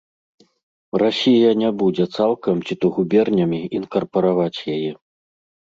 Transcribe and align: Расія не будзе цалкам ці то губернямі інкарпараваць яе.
Расія 1.03 1.51
не 1.63 1.69
будзе 1.81 2.05
цалкам 2.15 2.55
ці 2.65 2.73
то 2.81 2.87
губернямі 2.97 3.61
інкарпараваць 3.83 4.57
яе. 4.79 4.91